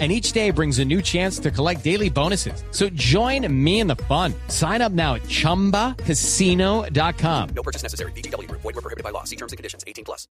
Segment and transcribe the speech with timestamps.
[0.00, 2.64] and each day brings a new chance to collect daily bonuses.
[2.72, 4.34] So join me in the fun.
[4.48, 7.48] Sign up now at ChumbaCasino.com.
[7.54, 8.10] No purchase necessary.
[8.12, 8.50] BGW.
[8.50, 9.22] Void were prohibited by law.
[9.22, 9.84] See terms and conditions.
[9.86, 10.26] 18 plus.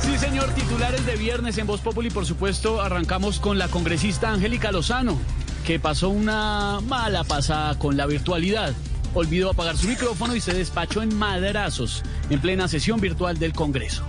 [0.00, 0.52] Sí, señor.
[0.54, 5.16] Titulares de viernes en Voz Populi, por supuesto, arrancamos con la congresista Angélica Lozano,
[5.64, 8.74] que pasó una mala pasada con la virtualidad.
[9.14, 14.04] Olvidó apagar su micrófono y se despachó en madrazos en plena sesión virtual del Congreso.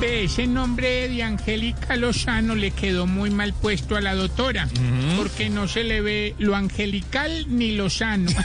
[0.00, 4.68] Ve, ese nombre de Angélica Lozano le quedó muy mal puesto a la doctora,
[5.16, 8.30] porque no se le ve lo angelical ni Lozano.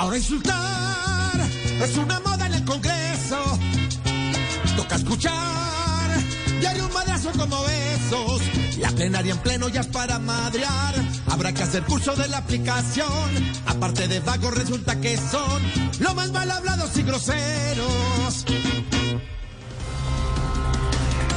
[0.00, 1.40] Ahora insultar
[1.82, 3.58] es una moda en el Congreso.
[4.74, 6.10] Toca escuchar
[6.62, 8.42] y hay un madrazo como besos.
[8.78, 10.94] La plenaria en pleno ya es para madrear.
[11.30, 13.08] Habrá que hacer curso de la aplicación.
[13.66, 15.62] Aparte de vagos resulta que son
[16.00, 18.44] lo más mal hablados y groseros.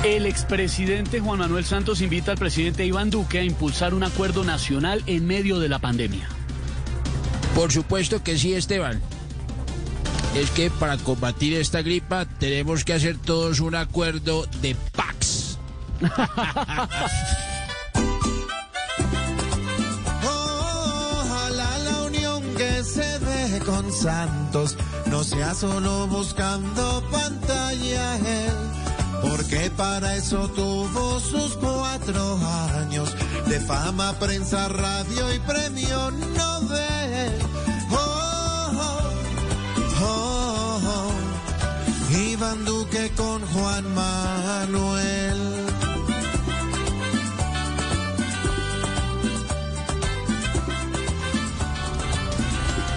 [0.04, 5.02] El expresidente Juan Manuel Santos invita al presidente Iván Duque a impulsar un acuerdo nacional
[5.06, 6.28] en medio de la pandemia.
[7.56, 9.00] Por supuesto que sí, Esteban.
[10.36, 15.60] Es que para combatir esta gripa tenemos que hacer todos un acuerdo de Pax.
[23.66, 28.54] con Santos no sea solo buscando pantalla él,
[29.22, 32.38] porque para eso tuvo sus cuatro
[32.78, 33.14] años
[33.48, 37.34] de fama, prensa, radio y premio Nobel.
[37.92, 39.02] Oh, oh,
[40.02, 42.18] oh, oh.
[42.18, 45.13] Iván Duque con Juan Manuel.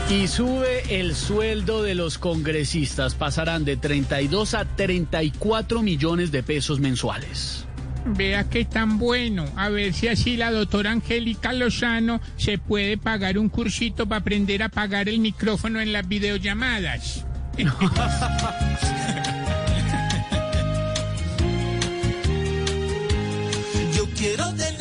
[0.08, 3.16] Y sube el sueldo de los congresistas.
[3.16, 7.66] Pasarán de 32 a 34 millones de pesos mensuales.
[8.04, 9.46] Vea qué tan bueno.
[9.56, 14.62] A ver si así la doctora Angélica Lozano se puede pagar un cursito para aprender
[14.62, 17.26] a apagar el micrófono en las videollamadas.
[23.96, 24.75] Yo quiero tener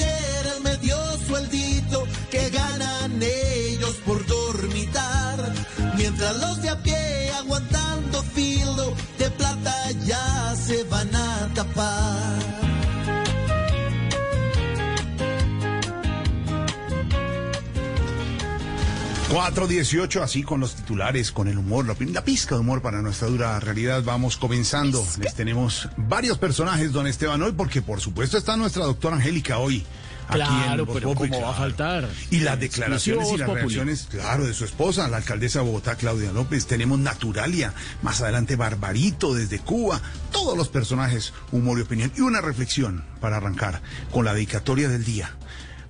[19.30, 23.28] 418, así con los titulares, con el humor, la, la, pizca de humor para nuestra
[23.28, 24.03] dura realidad.
[24.03, 25.06] Vamos comenzando.
[25.19, 29.84] Les tenemos varios personajes, don Esteban, hoy, porque por supuesto está nuestra doctora Angélica hoy.
[30.28, 32.09] Claro, aquí en Voz pero ¿cómo va a faltar?
[32.31, 33.62] Y las declaraciones y las Populi.
[33.62, 36.66] reacciones, claro, de su esposa, la alcaldesa de Bogotá, Claudia López.
[36.66, 40.02] Tenemos Naturalia, más adelante Barbarito desde Cuba.
[40.31, 42.12] Todos los personajes, humor y opinión.
[42.16, 43.81] Y una reflexión para arrancar
[44.12, 45.36] con la dedicatoria del día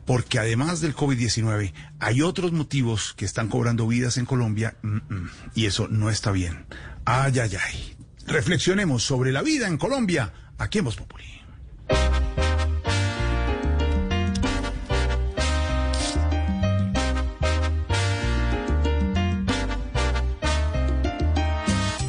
[0.05, 5.29] porque además del COVID-19 hay otros motivos que están cobrando vidas en Colombia mm, mm,
[5.55, 6.65] y eso no está bien.
[7.05, 7.95] Ay, ay, ay.
[8.27, 11.25] Reflexionemos sobre la vida en Colombia aquí en Voz Populi.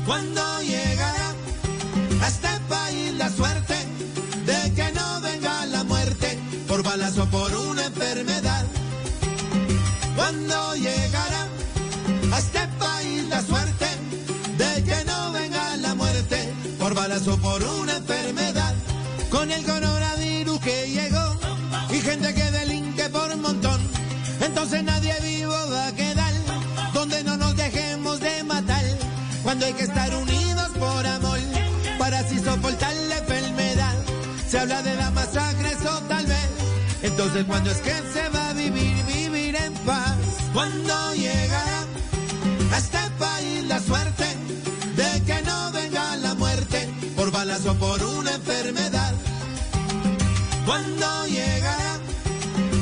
[0.07, 1.34] Cuando llegará
[2.23, 3.75] a este país la suerte
[4.47, 4.86] de que
[7.19, 8.66] o por una enfermedad.
[10.15, 11.47] Cuando llegará
[12.32, 13.87] a este país la suerte
[14.59, 18.75] de que no venga la muerte por balazo por una enfermedad.
[19.31, 21.37] Con el coronavirus que llegó
[21.91, 23.81] y gente que delinque por montón,
[24.41, 26.34] entonces nadie vivo va a quedar
[26.92, 28.84] donde no nos dejemos de matar.
[29.42, 31.39] Cuando hay que estar unidos por amor
[31.98, 33.95] para así soportar la enfermedad.
[34.48, 36.03] Se habla de la masacre, eso
[37.27, 37.37] vez.
[37.37, 40.17] Entonces, cuando es que se va a vivir, vivir en paz?
[40.53, 41.84] Cuando llegará
[42.73, 44.25] a este país la suerte
[44.97, 49.15] de que no venga la muerte por balazo o por una enfermedad.
[50.65, 51.95] Cuando llegará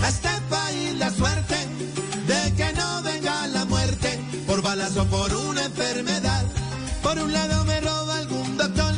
[0.03, 1.57] a este país la suerte
[2.27, 6.45] de que no venga la muerte por balazo o por una enfermedad.
[7.03, 8.95] Por un lado me roba algún doctor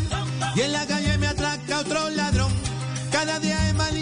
[0.55, 2.53] y en la calle me atraca otro ladrón.
[3.11, 3.93] Cada día hay más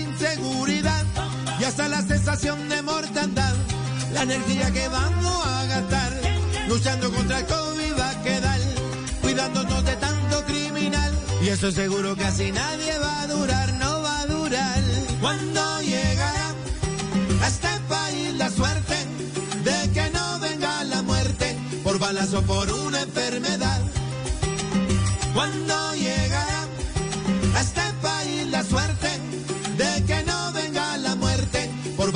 [2.35, 3.55] de mortandad.
[4.21, 6.13] energía que vamos a gastar,
[6.69, 8.61] luchando contra el COVID va a quedar,
[9.23, 11.13] cuidándonos de tanto criminal.
[11.45, 14.83] Y eso seguro así nadie va a durar, no va a durar.
[15.21, 16.55] Cuando llegará
[17.41, 18.97] a este país la suerte
[19.63, 23.81] de que no venga la muerte por balazo por una enfermedad.
[25.35, 25.95] Cuando